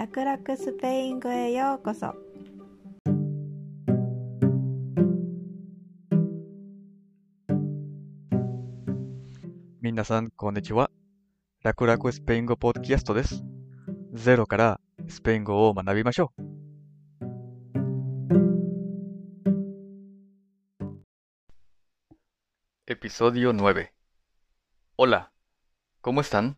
[0.00, 2.14] 楽々スペイン語へようこそ
[9.82, 10.90] 皆さん、こんにちは。
[11.62, 13.44] 楽々スペイン語ポッドキャストです。
[14.14, 16.42] ゼロからスペイン語を学びましょう。
[22.90, 23.88] Episodio 9
[24.96, 25.28] Hola,
[26.02, 26.56] ¿cómo están?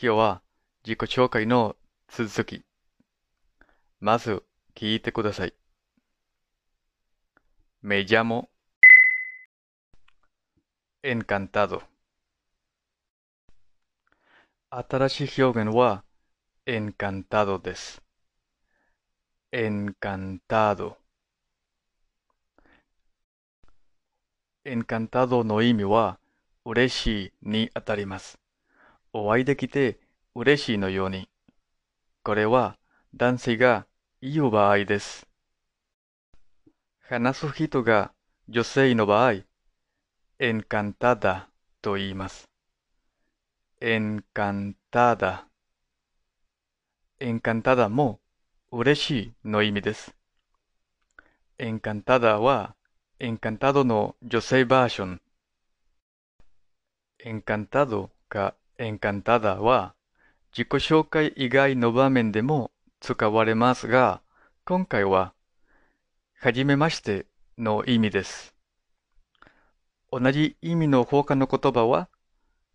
[0.00, 0.43] 今日は
[0.86, 1.76] 自己紹介の
[2.08, 2.62] 続き。
[4.00, 5.54] まず聞いてください。
[7.80, 8.48] Me llamo
[11.02, 11.80] encantado。
[14.68, 16.04] 新しい表現は
[16.66, 18.02] encantado です。
[19.52, 20.96] encantado。
[24.66, 26.18] encantado の意味は
[26.66, 27.06] 嬉し
[27.42, 28.38] いにあたります。
[29.14, 30.03] お会いできて
[30.36, 31.28] 嬉しいのように。
[32.22, 32.76] これは
[33.14, 33.86] 男性が
[34.20, 35.26] い言う場合です。
[37.00, 38.12] 話す人が
[38.48, 39.42] 女性の場合、
[40.38, 41.48] エンカンタダ
[41.82, 42.48] と言います。
[43.80, 45.46] エンカンタダ。
[47.20, 48.20] エンカンタダも
[48.72, 50.16] 嬉しいの意味です。
[51.58, 52.74] エンカンタダは
[53.20, 55.20] エンカンタドの女性バージョン。
[57.20, 59.94] エンカンタドかエンカンタダは
[60.56, 64.22] 自己紹介以外の場面でも使われますが、
[64.64, 65.34] 今回は
[66.38, 67.26] はじめまして
[67.58, 68.54] の意味です。
[70.12, 72.08] 同じ意味の他の言葉は、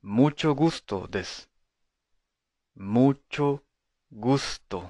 [0.03, 1.49] mucho gusto です。
[2.77, 3.61] mucho
[4.13, 4.89] gusto。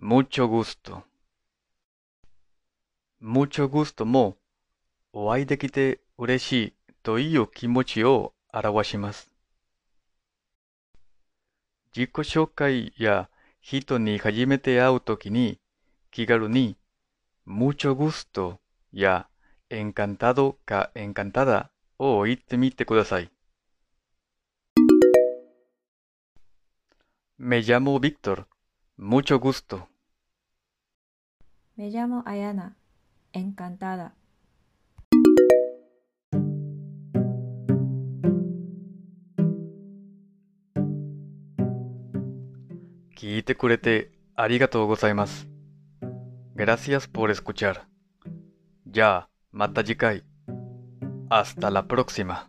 [0.00, 1.02] mucho gusto。
[3.20, 4.36] mucho gusto も、
[5.12, 9.37] お会いできて嬉しいという気持ちを表します。
[11.98, 13.28] 自己紹介や
[13.60, 15.58] 人に初めて会うときに、
[16.12, 16.76] 気軽に、
[17.44, 18.58] mucho gusto
[18.92, 19.26] や
[19.68, 23.28] encantado か encantada を言ってみてください。
[27.36, 28.44] Me llamo Víctor.
[28.96, 29.88] Mucho gusto.
[31.76, 32.76] Me llamo Ayana
[33.32, 34.12] encantada
[43.17, 45.47] 聞いてくれてありがとうございます。
[46.55, 47.81] Gracias por escuchar.
[48.87, 50.23] じゃあ、また次回。
[51.29, 52.47] Hasta la próxima.